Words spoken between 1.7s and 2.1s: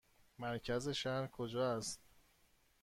است؟